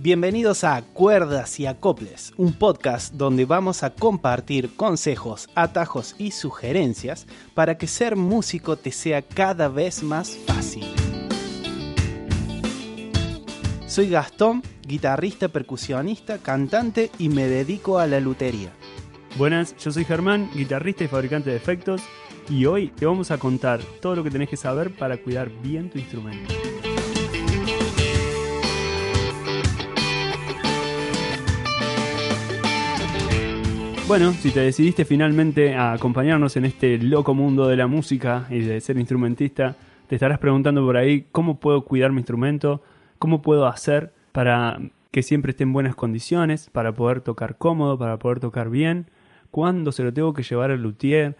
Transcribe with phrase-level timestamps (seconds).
[0.00, 7.26] Bienvenidos a Cuerdas y Acoples, un podcast donde vamos a compartir consejos, atajos y sugerencias
[7.52, 10.84] para que ser músico te sea cada vez más fácil.
[13.88, 18.70] Soy Gastón, guitarrista, percusionista, cantante y me dedico a la lutería.
[19.36, 22.02] Buenas, yo soy Germán, guitarrista y fabricante de efectos,
[22.48, 25.90] y hoy te vamos a contar todo lo que tenés que saber para cuidar bien
[25.90, 26.54] tu instrumento.
[34.08, 38.60] Bueno, si te decidiste finalmente a acompañarnos en este loco mundo de la música y
[38.60, 39.76] de ser instrumentista,
[40.06, 42.82] te estarás preguntando por ahí cómo puedo cuidar mi instrumento,
[43.18, 48.18] cómo puedo hacer para que siempre esté en buenas condiciones, para poder tocar cómodo, para
[48.18, 49.10] poder tocar bien,
[49.50, 51.36] cuándo se lo tengo que llevar al luthier.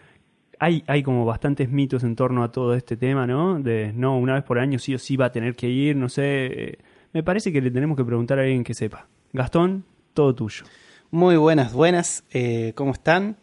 [0.59, 3.59] Hay, hay como bastantes mitos en torno a todo este tema, ¿no?
[3.61, 6.11] De no, una vez por año sí o sí va a tener que ir, no
[6.11, 6.77] sé.
[7.15, 9.07] Me parece que le tenemos que preguntar a alguien que sepa.
[9.33, 10.65] Gastón, todo tuyo.
[11.11, 13.39] Muy buenas, buenas, eh, ¿cómo están?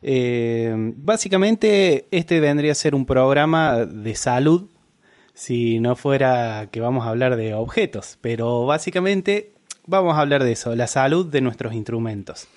[0.00, 4.70] Eh, básicamente este vendría a ser un programa de salud,
[5.34, 9.52] si no fuera que vamos a hablar de objetos, pero básicamente
[9.86, 12.48] vamos a hablar de eso, la salud de nuestros instrumentos,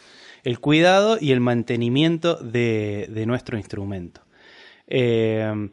[0.45, 4.21] el cuidado y el mantenimiento de, nuestro instrumento.
[4.87, 5.69] Eh,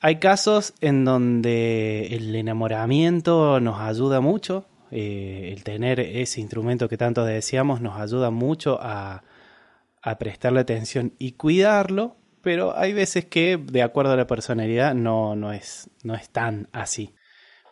[0.00, 6.96] hay casos en donde el enamoramiento nos ayuda mucho, eh, el tener ese instrumento que
[6.96, 9.22] tanto deseamos nos ayuda mucho a,
[10.18, 15.50] prestarle atención y cuidarlo, pero hay veces que de acuerdo a la personalidad no, no,
[15.52, 17.14] es, no es tan así.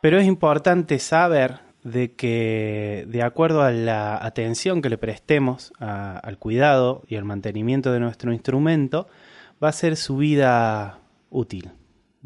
[0.01, 6.39] Pero es importante saber de que de acuerdo a la atención que le prestemos al
[6.39, 9.09] cuidado y al mantenimiento de nuestro instrumento,
[9.63, 11.73] va a ser su vida útil.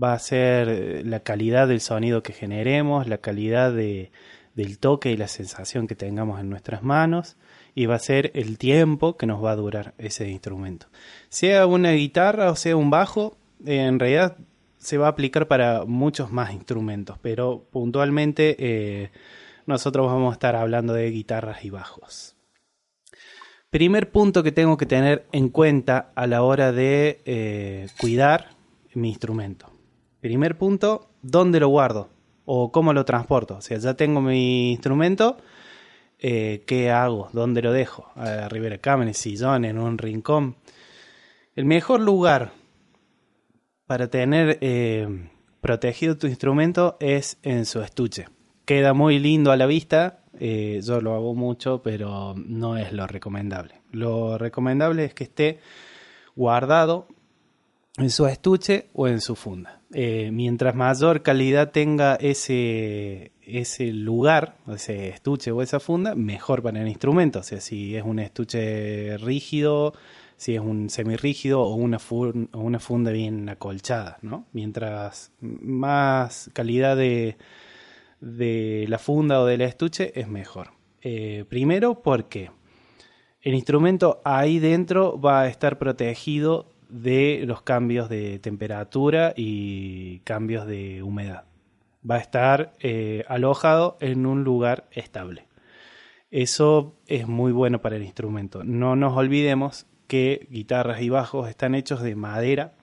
[0.03, 4.13] Va a ser la calidad del sonido que generemos, la calidad de,
[4.57, 7.37] del toque y la sensación que tengamos en nuestras manos
[7.75, 10.87] y va a ser el tiempo que nos va a durar ese instrumento.
[11.29, 14.39] Sea una guitarra o sea un bajo, en realidad
[14.79, 19.11] se va a aplicar para muchos más instrumentos, pero puntualmente eh,
[19.67, 22.35] nosotros vamos a estar hablando de guitarras y bajos.
[23.69, 28.51] Primer punto que tengo que tener en cuenta a la hora de eh, cuidar
[28.95, 29.71] mi instrumento.
[30.21, 32.16] Primer punto, ¿dónde lo guardo?
[32.47, 33.57] O cómo lo transporto.
[33.57, 35.37] O sea, ya tengo mi instrumento,
[36.19, 37.29] eh, ¿qué hago?
[37.33, 38.11] ¿Dónde lo dejo?
[38.15, 40.57] Arriba de cama, en el sillón, en un rincón.
[41.55, 42.53] El mejor lugar
[43.87, 45.29] para tener eh,
[45.61, 48.27] protegido tu instrumento es en su estuche.
[48.65, 53.07] Queda muy lindo a la vista, eh, yo lo hago mucho, pero no es lo
[53.07, 53.81] recomendable.
[53.93, 55.61] Lo recomendable es que esté
[56.35, 57.09] guardado
[57.99, 59.81] en su estuche o en su funda.
[59.93, 66.81] Eh, mientras mayor calidad tenga ese, ese lugar, ese estuche o esa funda, mejor para
[66.81, 67.39] el instrumento.
[67.41, 69.95] O sea, si es un estuche rígido,
[70.37, 74.47] si es un semirrígido o una, o una funda bien acolchada, ¿no?
[74.53, 77.37] Mientras más calidad de,
[78.21, 80.73] de la funda o del estuche es mejor.
[81.01, 82.51] Eh, primero porque
[83.41, 90.67] el instrumento ahí dentro va a estar protegido de los cambios de temperatura y cambios
[90.67, 91.45] de humedad.
[92.09, 95.47] Va a estar eh, alojado en un lugar estable.
[96.31, 98.65] Eso es muy bueno para el instrumento.
[98.65, 102.75] No nos olvidemos que guitarras y bajos están hechos de madera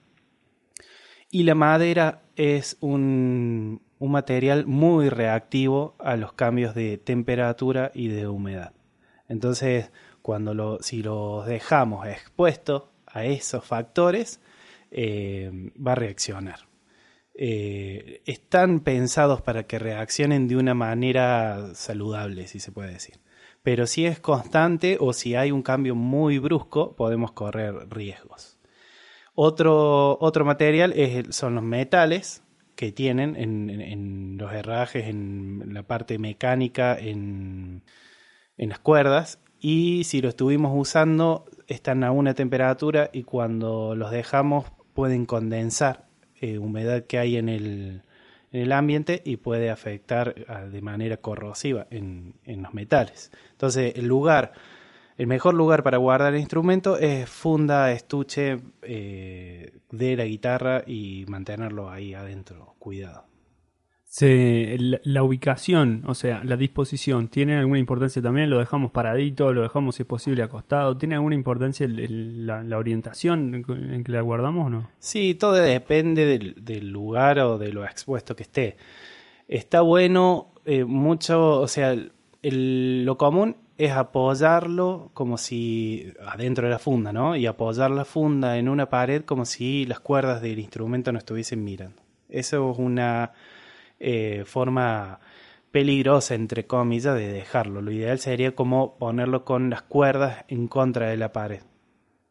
[1.30, 8.08] y la madera es un, un material muy reactivo a los cambios de temperatura y
[8.08, 8.72] de humedad.
[9.28, 9.90] Entonces,
[10.22, 14.40] cuando lo, si los dejamos expuestos a esos factores,
[14.90, 16.68] eh, va a reaccionar.
[17.36, 23.20] Eh, están pensados para que reaccionen de una manera saludable, si se puede decir.
[23.62, 28.58] Pero si es constante o si hay un cambio muy brusco, podemos correr riesgos.
[29.34, 30.94] Otro, otro material
[31.30, 32.42] son los metales
[32.76, 37.82] que tienen en, los herrajes, en la parte mecánica, en,
[38.56, 39.40] en las cuerdas.
[39.66, 46.04] Y si lo estuvimos usando están a una temperatura y cuando los dejamos pueden condensar
[46.38, 48.02] eh, humedad que hay en el,
[48.52, 53.32] en el ambiente y puede afectar ah, de manera corrosiva en, en, los metales.
[53.52, 54.52] Entonces, el lugar,
[55.16, 61.24] el mejor lugar para guardar el instrumento es funda, estuche eh, de la guitarra y
[61.26, 63.33] mantenerlo ahí adentro, cuidado
[64.20, 68.48] la, ubicación, o sea, la disposición, ¿tiene alguna importancia también?
[68.48, 69.52] ¿Lo dejamos paradito?
[69.52, 70.96] ¿Lo dejamos, si es posible, acostado?
[70.96, 74.90] ¿Tiene alguna importancia la, orientación en que la guardamos o no?
[74.98, 78.76] Sí, todo depende del, lugar o de lo expuesto que esté.
[79.48, 81.96] Está bueno eh, mucho, o sea,
[82.42, 87.34] lo común es apoyarlo como si adentro de la funda, ¿no?
[87.34, 91.64] Y apoyar la funda en una pared como si las cuerdas del instrumento no estuviesen
[91.64, 92.00] mirando.
[92.28, 93.32] Eso es una
[93.98, 95.20] eh, forma
[95.70, 97.82] peligrosa, entre comillas, de dejarlo.
[97.82, 101.62] Lo ideal sería como ponerlo con las cuerdas en contra de la pared.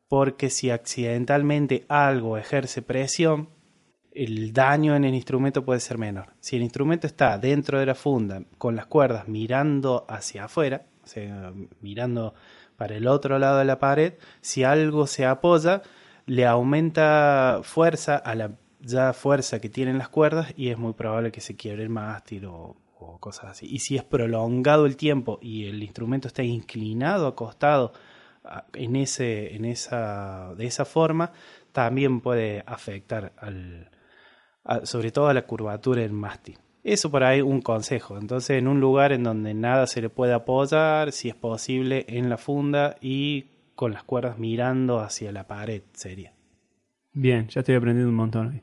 [0.07, 3.50] Porque si accidentalmente algo ejerce presión,
[4.13, 6.33] el daño en el instrumento puede ser menor.
[6.39, 10.86] Si el instrumento está dentro de la funda con las cuerdas mirando hacia afuera,
[11.81, 12.33] mirando
[12.77, 15.81] para el otro lado de la pared, si algo se apoya,
[16.25, 18.51] le aumenta fuerza a la
[18.84, 22.46] ya fuerza que tienen las cuerdas y es muy probable que se quiebre el mástil
[22.46, 22.78] o,
[23.20, 23.68] cosas así.
[23.70, 27.92] Y si es prolongado el tiempo y el instrumento está inclinado, acostado
[28.74, 31.34] en ese, en esa, de esa forma,
[31.74, 33.90] también puede afectar al,
[34.84, 36.58] sobre todo a la curvatura del mástil.
[36.84, 38.18] Eso por ahí un consejo.
[38.18, 42.30] Entonces, en un lugar en donde nada se le puede apoyar, si es posible, en
[42.30, 46.34] la funda y con las cuerdas mirando hacia la pared sería.
[47.14, 48.62] Bien, ya estoy aprendiendo un montón.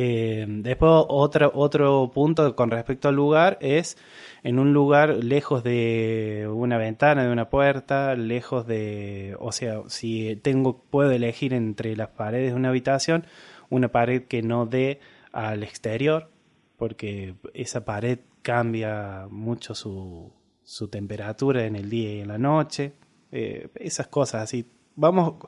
[0.00, 3.98] Eh, después otro, otro punto con respecto al lugar es
[4.44, 10.36] en un lugar lejos de una ventana, de una puerta, lejos de, o sea, si
[10.36, 13.26] tengo, puedo elegir entre las paredes de una habitación,
[13.70, 15.00] una pared que no dé
[15.32, 16.30] al exterior,
[16.76, 22.92] porque esa pared cambia mucho su, su temperatura en el día y en la noche,
[23.32, 24.70] eh, esas cosas así.
[24.94, 25.44] Vamos,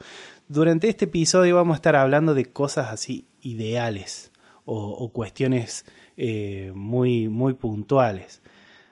[0.48, 4.32] durante este episodio vamos a estar hablando de cosas así ideales
[4.64, 5.84] o, cuestiones
[6.16, 8.42] eh, muy, muy puntuales.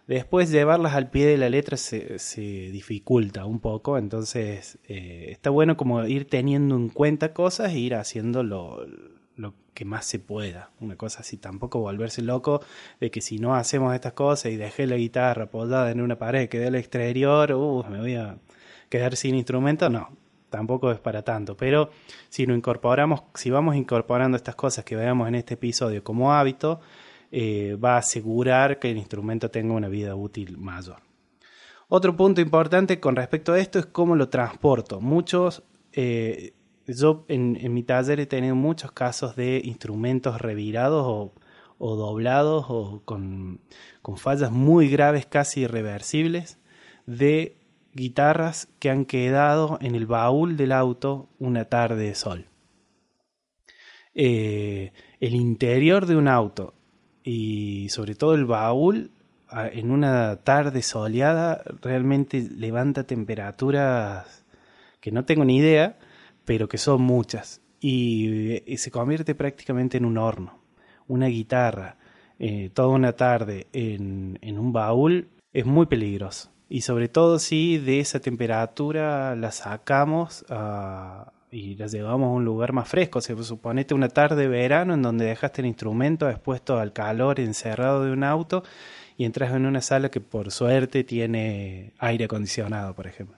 [0.06, 5.50] Después llevarlas al pie de la letra se, se dificulta un poco, entonces eh, está
[5.50, 8.86] bueno como ir teniendo en cuenta cosas e ir haciendo lo,
[9.36, 10.70] lo que más se pueda.
[10.80, 12.62] Una cosa así, tampoco volverse loco
[13.00, 16.48] de que si no hacemos estas cosas y dejé la guitarra apoyada en una pared
[16.48, 18.38] que dé al exterior, uh, me voy a
[18.88, 20.10] quedar sin instrumento, no,
[20.50, 21.56] tampoco es para tanto.
[21.56, 21.90] Pero
[22.28, 26.80] si lo incorporamos, si vamos incorporando estas cosas que veamos en este episodio como hábito,
[27.30, 31.02] eh, va a asegurar que el instrumento tenga una vida útil mayor.
[31.88, 35.00] Otro punto importante con respecto a esto es cómo lo transporto.
[35.00, 35.62] Muchos,
[35.92, 36.54] eh,
[36.86, 41.32] yo en, mi taller he tenido muchos casos de instrumentos revirados o,
[41.78, 43.60] o doblados o con,
[44.00, 46.58] con fallas muy graves, casi irreversibles,
[47.06, 47.57] de
[47.98, 52.46] guitarras que han quedado en el baúl del auto una tarde de sol.
[54.14, 56.74] Eh, el interior de un auto
[57.24, 59.10] y sobre todo el baúl
[59.50, 64.44] en una tarde soleada realmente levanta temperaturas
[65.00, 65.98] que no tengo ni idea,
[66.44, 70.60] pero que son muchas y, y se convierte prácticamente en un horno.
[71.08, 71.96] Una guitarra
[72.38, 78.00] eh, toda una tarde en un baúl es muy peligroso y sobre todo si de
[78.00, 83.20] esa temperatura la sacamos uh, y la llevamos a un lugar más fresco.
[83.20, 87.40] O sea, suponete una tarde de verano en donde dejaste el instrumento expuesto al calor
[87.40, 88.64] encerrado de un auto
[89.16, 93.36] y entras en una sala que por suerte tiene aire acondicionado, por ejemplo.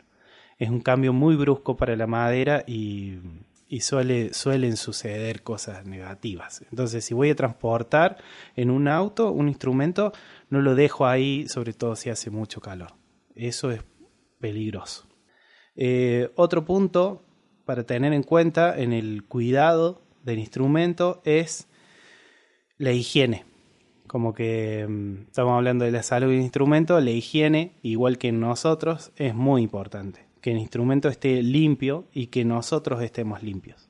[0.59, 3.19] Es un cambio muy brusco para la madera y,
[3.69, 6.63] y suele, suelen suceder cosas negativas.
[6.71, 8.19] Entonces, si voy a transportar
[8.57, 10.13] en un auto un instrumento,
[10.51, 13.00] no lo dejo ahí, sobre todo si hace mucho calor.
[13.41, 13.81] Eso es
[14.39, 15.09] peligroso.
[15.75, 17.23] Eh, otro punto
[17.65, 21.67] para tener en cuenta en el cuidado del instrumento es
[22.77, 23.47] la higiene.
[24.07, 28.41] Como que um, estamos hablando de la salud del instrumento, la higiene, igual que en
[28.41, 30.27] nosotros, es muy importante.
[30.43, 33.89] Que el instrumento esté limpio y que nosotros estemos limpios.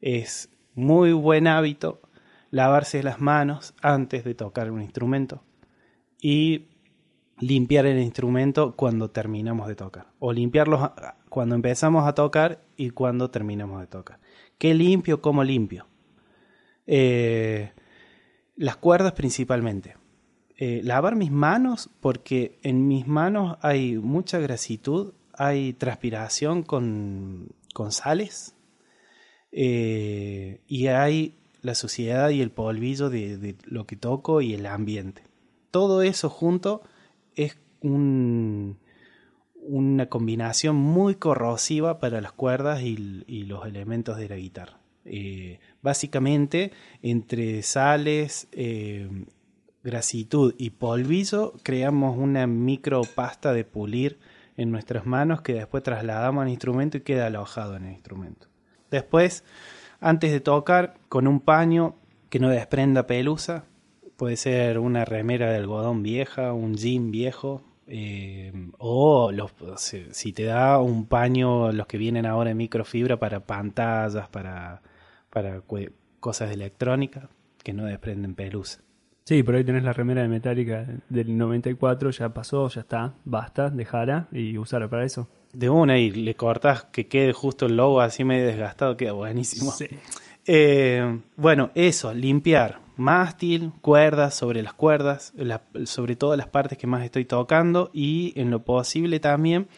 [0.00, 2.00] Es muy buen hábito
[2.50, 5.44] lavarse las manos antes de tocar un instrumento
[6.20, 6.66] y
[7.40, 10.06] limpiar el instrumento cuando terminamos de tocar.
[10.18, 10.90] O limpiarlos
[11.28, 14.20] cuando empezamos a tocar y cuando terminamos de tocar.
[14.58, 15.20] ¿Qué limpio?
[15.20, 15.86] ¿Cómo limpio?
[16.86, 17.72] Eh,
[18.56, 19.96] las cuerdas principalmente.
[20.56, 27.92] Eh, lavar mis manos porque en mis manos hay mucha grasitud, hay transpiración con, con
[27.92, 28.54] sales
[29.52, 34.66] eh, y hay la suciedad y el polvillo de, de lo que toco y el
[34.66, 35.22] ambiente.
[35.70, 36.82] Todo eso junto
[37.36, 38.78] es un,
[39.54, 44.80] una combinación muy corrosiva para las cuerdas y, y los elementos de la guitarra.
[45.04, 46.72] Eh, básicamente,
[47.02, 49.08] entre sales, eh,
[49.82, 54.18] grasitud y polvillo, creamos una micropasta de pulir
[54.56, 58.48] en nuestras manos que después trasladamos al instrumento y queda alojado en el instrumento.
[58.90, 59.44] Después,
[60.00, 61.96] antes de tocar, con un paño
[62.28, 63.64] que no desprenda pelusa,
[64.20, 67.62] puede ser una remera de algodón vieja, un jean viejo,
[67.92, 73.16] Eh, o los, si, si te da un paño, los que vienen ahora en microfibra
[73.16, 74.82] para pantallas, para,
[75.30, 75.62] para
[76.20, 77.30] cosas de electrónica,
[77.64, 78.82] que no desprenden pelusa.
[79.24, 83.70] Sí, por ahí tenés la remera de Metallica del 94, ya pasó, ya está, basta,
[83.70, 85.28] dejala y usarla para eso.
[85.54, 89.72] De una y le cortas que quede justo el logo así medio desgastado, queda buenísimo.
[89.72, 89.88] Sí.
[90.46, 95.32] Eh, bueno, eso, limpiar mástil, cuerdas sobre las cuerdas,
[95.84, 99.68] sobre todo las partes que más estoy tocando y en lo posible también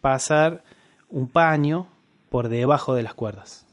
[0.00, 0.62] pasar
[1.08, 1.88] un paño
[2.28, 3.66] por debajo de las cuerdas,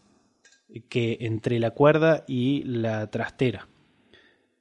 [0.89, 3.67] que entre la cuerda y la trastera.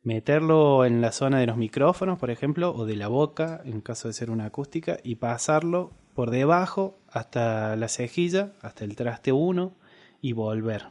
[0.02, 4.08] Meterlo en la zona de los micrófonos, por ejemplo, o de la boca, en caso
[4.08, 9.72] de ser una acústica, y pasarlo por debajo hasta la cejilla, hasta el traste 1
[10.20, 10.86] y volver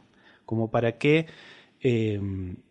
[0.52, 1.26] como para que
[1.82, 2.20] eh,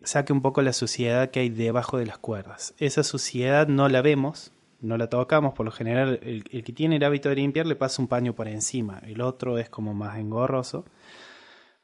[0.03, 2.73] saque un poco la suciedad que hay debajo de las cuerdas.
[2.77, 6.95] Esa suciedad no la vemos, no la tocamos, por lo general el, el que tiene
[6.95, 10.17] el hábito de limpiar le pasa un paño por encima, el otro es como más
[10.17, 10.85] engorroso,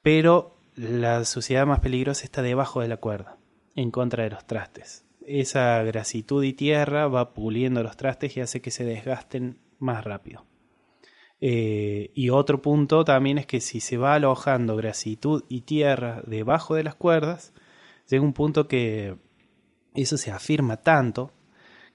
[0.01, 3.37] pero la suciedad más peligrosa está debajo de la cuerda,
[3.75, 5.05] en contra de los trastes.
[5.25, 10.45] Esa grasitud y tierra va puliendo los trastes y hace que se desgasten más rápido.
[11.39, 16.75] Eh, y otro punto también es que si se va alojando grasitud y tierra debajo
[16.75, 17.53] de las cuerdas,
[18.09, 19.17] llega un punto que
[19.93, 21.31] eso se afirma tanto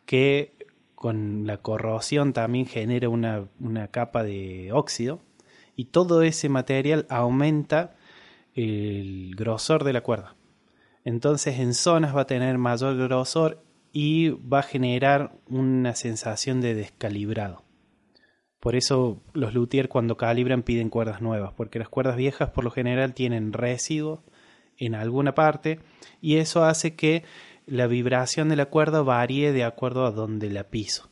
[0.07, 0.55] que
[0.95, 5.21] con la corrosión también genera una, una capa de óxido
[5.75, 7.97] y todo ese material aumenta
[8.55, 10.37] el grosor de la cuerda.
[11.05, 16.75] Entonces en zonas va a tener mayor grosor y va a generar una sensación de
[16.75, 17.65] descalibrado.
[18.63, 22.71] Por eso los luthier cuando calibran piden cuerdas nuevas, porque las cuerdas viejas por lo
[22.71, 24.23] general tienen residuo
[24.79, 25.81] en alguna parte
[26.21, 27.25] y eso hace que
[27.67, 31.11] la vibración de la cuerda varíe de acuerdo a donde la piso.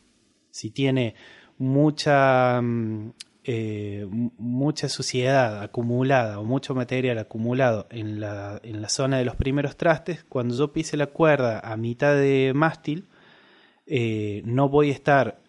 [0.53, 1.17] Si tiene
[1.59, 9.19] mucha mm, eh, mucha suciedad acumulada o mucho material acumulado en la, en la zona
[9.19, 13.09] de los primeros trastes, cuando yo pise la cuerda a mitad de mástil,
[13.89, 15.41] eh, no voy a estar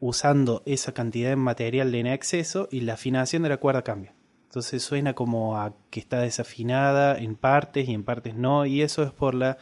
[0.00, 4.14] usando esa cantidad de material en exceso y la afinación de la cuerda cambia.
[4.44, 9.04] Entonces suena como a que está desafinada en partes y en partes no, y eso
[9.04, 9.58] es por la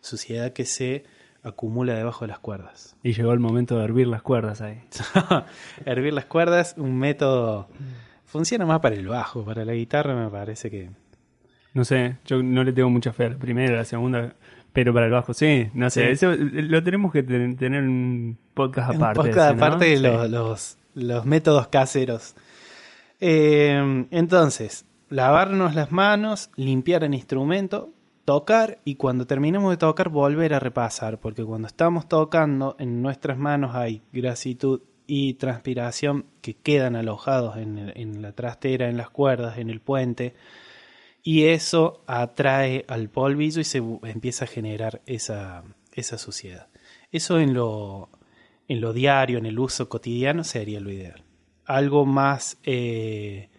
[0.00, 1.04] suciedad que se
[1.42, 2.96] acumula debajo de las cuerdas.
[3.02, 4.80] Y llegó el momento de hervir las cuerdas ahí.
[5.84, 7.68] Hervir las cuerdas, un método...
[8.24, 10.90] Funciona más para el bajo, para la guitarra me parece que...
[11.74, 14.34] No sé, yo no le tengo mucha fe a la primera, a la segunda,
[14.72, 16.26] pero para el bajo sí, no sé, Sí.
[16.26, 19.20] eso lo tenemos que ten- tener un podcast aparte.
[19.20, 19.64] Un podcast ese, ¿no?
[19.66, 20.02] aparte de Sí.
[20.02, 22.34] los, los, los métodos caseros.
[23.20, 27.90] Eh, entonces, lavarnos las manos, limpiar el instrumento,
[28.24, 33.36] tocar y cuando terminemos de tocar volver a repasar, porque cuando estamos tocando en nuestras
[33.38, 39.10] manos hay grasitud y transpiración que quedan alojados en, el- en la trastera, en las
[39.10, 40.34] cuerdas, en el puente,
[41.22, 46.68] y eso atrae al polvillo y se empieza a generar esa, esa suciedad.
[47.10, 48.10] Eso en lo,
[48.68, 51.24] en lo diario, en el uso cotidiano, sería lo ideal.
[51.64, 53.50] Algo más, eh,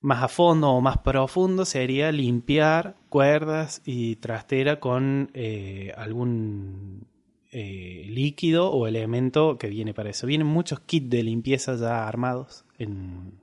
[0.00, 7.08] más a fondo o más profundo sería limpiar cuerdas y trastera con eh, algún
[7.52, 10.26] eh, líquido o elemento que viene para eso.
[10.26, 13.40] Vienen muchos kits de limpieza ya armados en,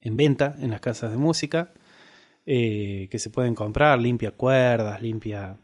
[0.00, 1.72] en venta en las casas de música
[2.46, 5.58] eh, que se pueden comprar, limpia cuerdas, limpia...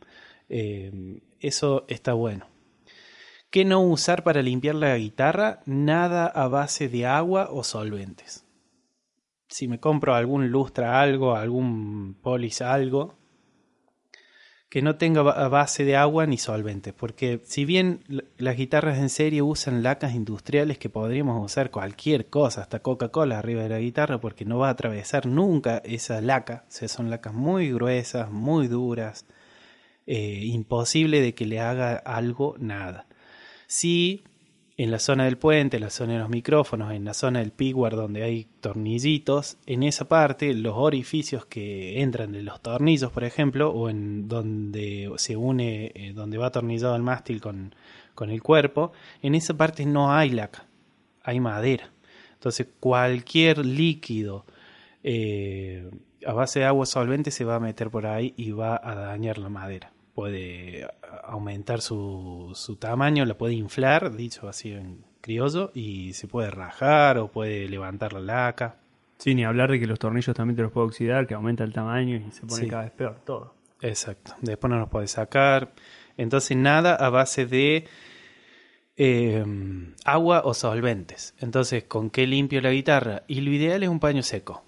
[0.49, 2.47] eh, eso está bueno.
[3.51, 5.61] ¿Qué no usar para limpiar la guitarra?
[5.67, 8.47] Nada a base de agua o solventes.
[9.49, 13.19] Si me compro algún lustra algo, algún polis algo,
[14.73, 18.01] que no tenga base de agua ni solventes, porque si bien
[18.39, 23.65] las guitarras en serie usan lacas industriales que podríamos usar cualquier cosa, hasta Coca-Cola arriba
[23.65, 27.35] de la guitarra, porque no va a atravesar nunca esa laca, o sea, son lacas
[27.35, 29.27] muy gruesas, muy duras,
[30.07, 33.05] eh, imposible de que le haga algo nada.
[33.67, 34.25] Si
[34.77, 37.53] en la zona del puente, en la zona de los micrófonos, en la zona del
[37.53, 43.25] pigward donde hay tornillitos, en esa parte los orificios que entran de los tornillos, por
[43.25, 47.75] ejemplo, o en donde se une, eh, donde va atornillado el mástil con,
[48.15, 50.67] con el cuerpo, en esa parte no hay laca,
[51.23, 51.91] hay madera.
[52.35, 54.45] Entonces cualquier líquido
[55.05, 55.89] eh,
[56.27, 59.39] a base de agua solvente se va a meter por ahí y va a dañar
[59.39, 59.92] la madera.
[60.15, 60.87] Puede
[61.25, 67.19] aumentar su, su tamaño, la puede inflar, dicho así en criollo, y se puede rajar
[67.19, 68.77] o puede levantar la laca.
[69.19, 71.73] Sí, ni hablar de que los tornillos también te los puede oxidar, que aumenta el
[71.73, 72.69] tamaño y se pone Sí.
[72.69, 73.55] cada vez peor todo.
[73.81, 74.35] Exacto.
[74.41, 75.73] Después no los puede sacar.
[76.17, 77.87] Entonces nada a base de
[78.97, 79.45] eh,
[80.05, 81.35] agua o solventes.
[81.41, 83.23] Entonces, ¿con qué limpio la guitarra?
[83.27, 84.65] Y lo ideal es un paño seco.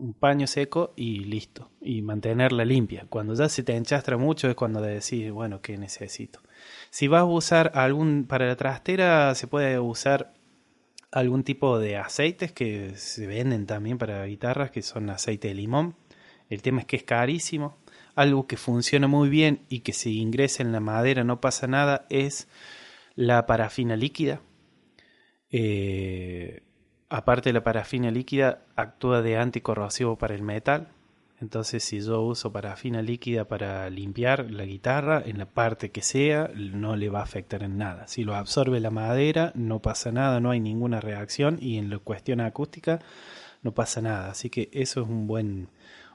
[0.00, 1.70] Un paño seco y listo.
[1.82, 3.06] Y mantenerla limpia.
[3.10, 6.40] Cuando ya se te enchastra mucho es cuando decís, bueno, ¿qué necesito?
[6.88, 10.32] Si vas a usar algún, para la trastera se puede usar
[11.12, 15.96] algún tipo de aceites que se venden también para guitarras, que son aceite de limón.
[16.48, 17.76] El tema es que es carísimo.
[18.14, 22.06] Algo que funciona muy bien y que si ingresa en la madera no pasa nada
[22.08, 22.48] es
[23.16, 24.40] la parafina líquida.
[25.50, 26.62] Eh,
[27.10, 30.88] aparte la parafina líquida, actúa de anticorrosivo para el metal.
[31.40, 36.50] Entonces, si yo uso parafina líquida para limpiar la guitarra, en la parte que sea,
[36.54, 38.06] no le va a afectar en nada.
[38.06, 41.58] Si lo absorbe la madera, no pasa nada, no hay ninguna reacción.
[41.60, 43.00] Y en la cuestión acústica,
[43.62, 44.30] no pasa nada.
[44.30, 45.68] Así que eso es un buen,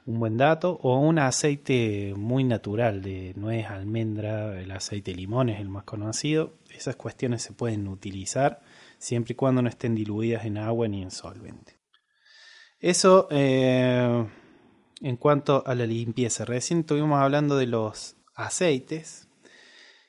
[0.06, 0.80] un buen dato.
[0.84, 5.86] O un aceite muy natural de nuez, almendra, el aceite de limón es el más
[5.86, 6.54] conocido.
[6.70, 8.62] Esas cuestiones se pueden utilizar
[9.06, 11.80] siempre y cuando no estén diluidas en agua ni en solvente.
[12.80, 13.28] Eso.
[13.32, 14.26] Eh,
[15.02, 16.46] en cuanto a la limpieza.
[16.46, 19.28] Recién estuvimos hablando de los aceites.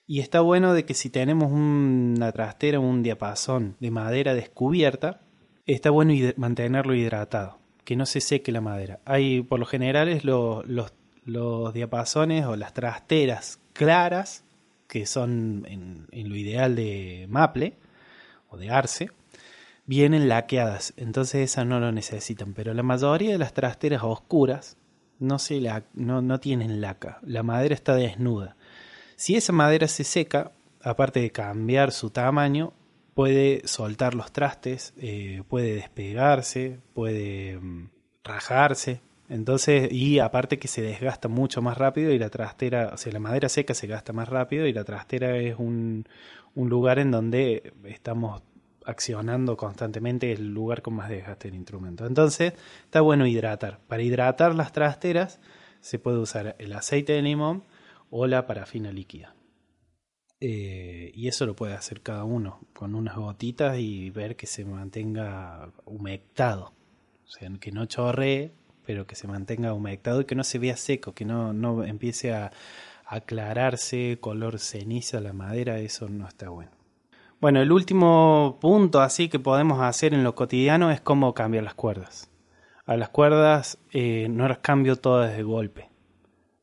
[0.07, 5.21] Y está bueno de que si tenemos una trastera o un diapasón de madera descubierta,
[5.67, 9.01] está bueno mantenerlo hidratado, que no se seque la madera.
[9.05, 10.65] Hay, por lo general, los,
[11.25, 14.45] los, diapasones o las trasteras claras,
[14.87, 17.75] que son en, lo ideal de maple
[18.57, 19.11] de arce,
[19.87, 24.77] vienen laqueadas, entonces esas no lo necesitan, pero la mayoría de las trasteras oscuras
[25.19, 28.57] no, se la, no, no tienen laca, la madera está desnuda.
[29.17, 32.75] Si esa madera se seca, aparte de cambiar su tamaño,
[33.15, 37.89] puede soltar los trastes, eh, puede despegarse, puede mm,
[38.23, 39.01] rajarse.
[39.31, 43.19] Entonces, y aparte que se desgasta mucho más rápido y la trastera, o sea, la
[43.19, 46.07] madera seca se gasta más rápido y la trastera es un,
[46.57, 48.43] un lugar en donde estamos
[48.85, 52.07] accionando constantemente el lugar con más desgaste del instrumento.
[52.07, 53.81] Entonces, está bueno hidratar.
[53.87, 55.39] Para hidratar las trasteras
[55.81, 57.63] se puede usar el aceite de limón
[58.11, 59.35] o la parafina líquida.
[60.41, 64.65] Eh, y eso lo puede hacer cada uno con unas gotitas y ver que se
[64.65, 66.73] mantenga humectado.
[67.27, 68.53] O sea, que no chorree,
[68.87, 72.33] pero que se mantenga humectado y que no se vea seco, que no, no empiece
[72.33, 72.53] a
[73.07, 76.73] aclararse color ceniza la madera, eso no está bueno.
[77.41, 81.75] Bueno, el último punto así que podemos hacer en lo cotidiano es cómo cambiar las
[81.75, 82.31] cuerdas.
[82.87, 85.91] A las cuerdas eh, no las cambio todas de golpe.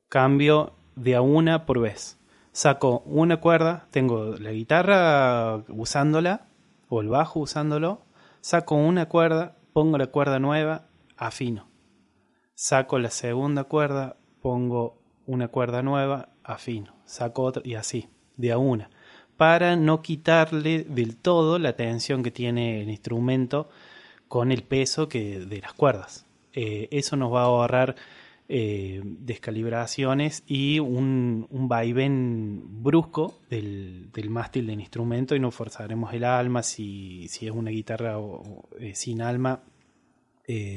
[0.09, 2.19] Cambio de a una por vez.
[2.51, 6.47] Saco una cuerda, tengo la guitarra usándola
[6.89, 8.01] o el bajo usándolo.
[8.41, 11.67] Saco una cuerda, pongo la cuerda nueva, afino.
[12.55, 16.95] Saco la segunda cuerda, pongo una cuerda nueva, afino.
[17.05, 18.89] Saco otra y así, de a una
[19.37, 23.69] para no quitarle del todo la tensión que tiene el instrumento
[24.27, 26.25] con el peso que, de las cuerdas.
[26.53, 27.95] Eh, eso nos va a ahorrar
[28.47, 36.13] eh, descalibraciones y un, un vaivén brusco del, del, mástil del instrumento y no forzaremos
[36.13, 38.17] el alma si, si es una guitarra
[38.79, 39.61] eh, sin alma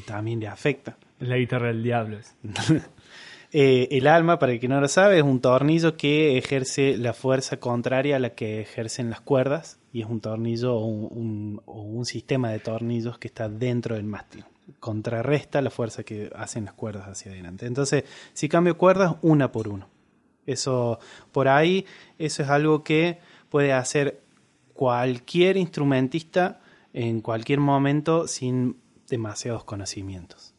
[0.07, 0.97] también le afecta.
[1.19, 2.19] La guitarra del diablo.
[3.53, 7.13] Eh, el alma, para el que no lo sabe, es un tornillo que ejerce la
[7.13, 12.51] fuerza contraria a la que ejercen las cuerdas y es un tornillo o un, sistema
[12.51, 14.45] de tornillos que está dentro del mástil.
[14.81, 17.67] Contrarresta la fuerza que hacen las cuerdas hacia adelante.
[17.67, 19.89] Entonces, si cambio cuerdas, una por uno.
[20.45, 20.99] Eso,
[21.33, 21.87] por ahí,
[22.19, 24.21] eso es algo que puede hacer
[24.75, 26.61] cualquier instrumentista
[26.93, 28.77] en cualquier momento sin
[29.09, 30.55] demasiados conocimientos.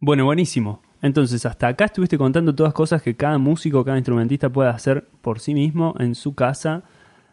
[0.00, 0.82] Bueno, buenísimo.
[1.00, 5.38] Entonces, hasta acá estuviste contando todas cosas que cada músico, cada instrumentista puede hacer por
[5.38, 6.82] sí mismo en su casa,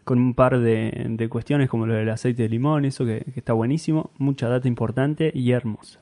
[0.04, 4.12] con un par de, cuestiones como lo del aceite de limón, eso que, está buenísimo,
[4.20, 6.00] mucha data importante y hermosa.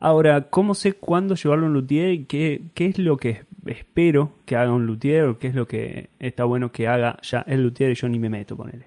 [0.00, 4.32] Ahora, ¿cómo sé cuándo llevarlo a un luthier y qué, qué es lo que espero
[4.46, 7.62] que haga un luthier o qué es lo que está bueno que haga ya el
[7.62, 8.84] luthier y yo ni me meto con él?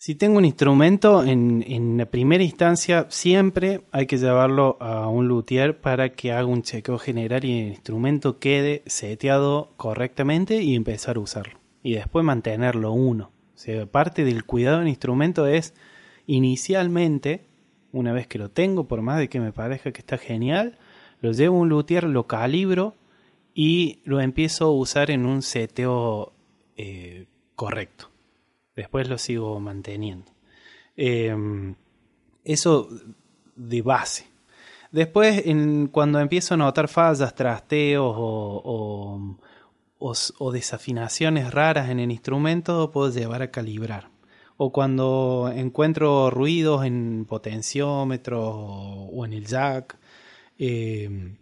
[0.00, 5.26] Si tengo un instrumento, en, en, la primera instancia siempre hay que llevarlo a un
[5.26, 11.16] luthier para que haga un chequeo general y el instrumento quede seteado correctamente y empezar
[11.16, 11.58] a usarlo.
[11.82, 13.32] Y después mantenerlo uno.
[13.56, 15.74] O sea, parte del cuidado del instrumento es
[16.28, 17.48] inicialmente,
[17.90, 20.78] una vez que lo tengo, por más de que me parezca que está genial,
[21.20, 22.94] lo llevo a un luthier, lo calibro
[23.52, 26.34] y lo empiezo a usar en un seteo
[26.76, 28.10] eh, correcto
[28.78, 30.30] después lo sigo manteniendo.
[30.96, 31.74] Em,
[32.44, 32.88] eso
[33.56, 34.26] de base.
[34.92, 35.44] Después,
[35.90, 39.36] cuando empiezo a notar fallas, trasteos o,
[39.98, 44.10] o, desafinaciones raras en el instrumento, puedo llevar a calibrar.
[44.56, 49.98] O cuando encuentro ruidos en potenciómetro o, en el jack,
[50.58, 51.36] eh,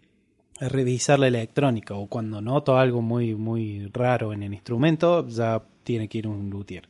[0.59, 1.93] revisar la electrónica.
[1.95, 6.49] O cuando noto algo muy, muy raro en el instrumento, ya tiene que ir un
[6.49, 6.89] luthier.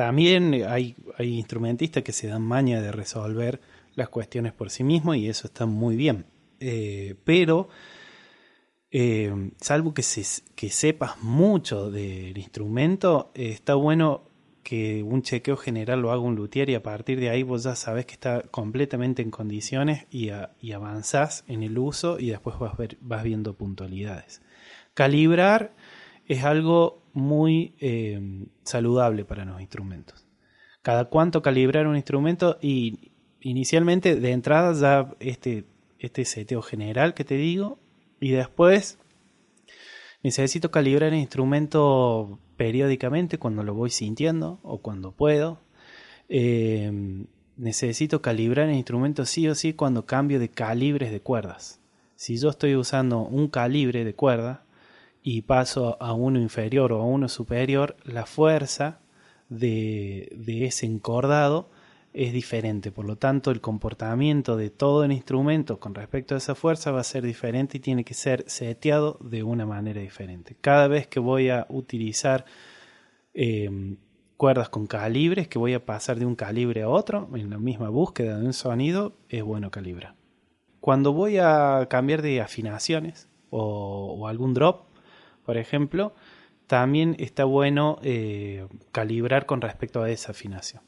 [0.00, 3.60] También hay, instrumentistas que se dan maña de resolver
[3.96, 6.24] las cuestiones por sí mismos y eso está muy bien.
[6.58, 7.68] Eh, pero
[8.90, 14.22] eh, salvo que, sepas mucho del instrumento, eh, está bueno
[14.62, 17.74] que un chequeo general lo haga un luthier y a partir de ahí vos ya
[17.74, 20.30] sabes que está completamente en condiciones y,
[20.62, 22.56] y avanzás en el uso y después
[23.02, 24.40] vas viendo puntualidades.
[24.94, 25.74] Calibrar
[26.26, 30.26] es algo muy eh, saludable para los instrumentos.
[30.82, 35.64] Cada cuánto calibrar un instrumento y inicialmente de entrada ya este,
[35.98, 37.78] este seteo general que te digo
[38.20, 38.98] y después
[40.22, 45.60] necesito calibrar el instrumento periódicamente cuando lo voy sintiendo o cuando puedo.
[46.28, 47.24] Eh,
[47.56, 51.80] necesito calibrar el instrumento sí o sí cuando cambio de calibres de cuerdas.
[52.16, 54.62] Si yo estoy usando un calibre de cuerda
[55.22, 59.00] y paso a uno inferior o a uno superior, la fuerza
[59.48, 61.70] de, de ese encordado
[62.12, 62.90] es diferente.
[62.90, 67.00] Por lo tanto, el comportamiento de todo el instrumento con respecto a esa fuerza va
[67.00, 70.56] a ser diferente y tiene que ser seteado de una manera diferente.
[70.60, 72.44] Cada vez que voy a utilizar
[73.32, 73.96] em,
[74.36, 77.90] cuerdas con calibres, que voy a pasar de un calibre a otro, en la misma
[77.90, 80.14] búsqueda de un sonido, es bueno calibrar.
[80.80, 84.86] Cuando voy a cambiar de afinaciones o, algún drop,
[85.50, 86.14] por ejemplo,
[86.68, 90.80] también está bueno eh, calibrar con respecto a esa afinación.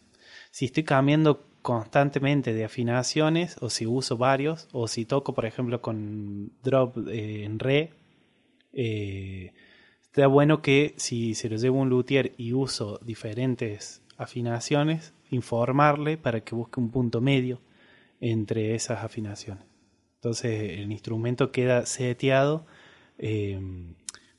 [0.53, 5.83] Si estoy cambiando constantemente de afinaciones o si uso varios o si toco por ejemplo
[5.83, 7.91] con drop eh, en re
[8.73, 9.53] eh,
[10.01, 16.43] está bueno que si se lo llevo un luthier y uso diferentes afinaciones informarle para
[16.43, 17.61] que busque un punto medio
[18.21, 19.65] entre esas afinaciones.
[20.21, 22.65] Entonces el instrumento queda seteado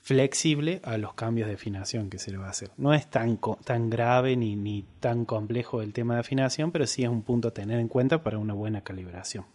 [0.04, 2.72] flexible a los cambios de afinación que se le va a hacer.
[2.76, 7.04] No es tan, tan grave ni, ni tan complejo el tema de afinación, pero sí
[7.04, 9.46] es un punto a tener en cuenta para una buena calibración.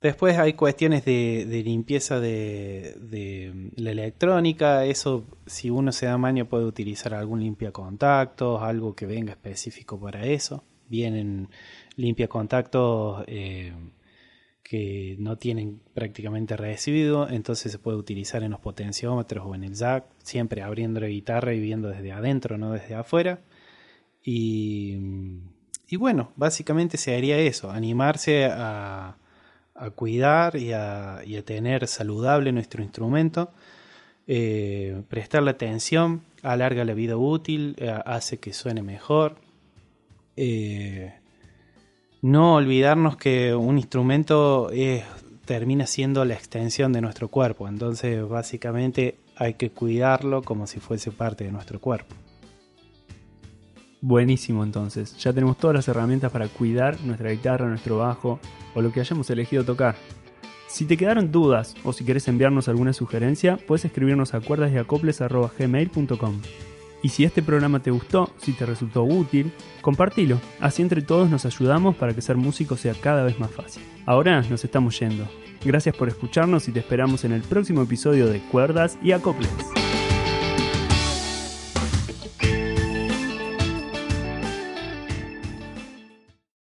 [0.00, 4.84] Después hay cuestiones de, limpieza de, de, la electrónica.
[4.84, 10.00] Eso, si uno se da maña, puede utilizar algún limpia contactos, algo que venga específico
[10.00, 10.64] para eso.
[10.88, 11.50] Vienen
[11.94, 13.72] limpia contactos eh,
[14.70, 19.74] que no tienen prácticamente recibido, entonces se puede utilizar en los potenciómetros o en el
[19.74, 23.40] jack, siempre abriendo la guitarra y viendo desde adentro, no desde afuera.
[24.22, 24.96] Y,
[25.98, 29.16] bueno, básicamente se haría eso, animarse a,
[29.96, 33.50] cuidar y a, y a, tener saludable nuestro instrumento,
[34.28, 39.34] eh, prestarle atención, alarga la vida útil, eh, hace que suene mejor.
[40.36, 41.19] Eh,
[42.22, 44.70] no olvidarnos que un instrumento
[45.44, 51.10] termina siendo la extensión de nuestro cuerpo, entonces básicamente hay que cuidarlo como si fuese
[51.10, 52.14] parte de nuestro cuerpo.
[54.02, 58.40] Buenísimo entonces, ya tenemos todas las herramientas para cuidar nuestra guitarra, nuestro bajo
[58.74, 59.96] o lo que hayamos elegido tocar.
[60.68, 66.40] Si te quedaron dudas o si quieres enviarnos alguna sugerencia, puedes escribirnos a cuerdasdeacoples.gmail.com
[67.02, 70.40] y si este programa te gustó, si te resultó útil, compartilo.
[70.60, 73.82] Así entre todos nos ayudamos para que ser músico sea cada vez más fácil.
[74.06, 75.28] Ahora nos estamos yendo.
[75.64, 79.79] Gracias por escucharnos y te esperamos en el próximo episodio de Cuerdas y Acoples.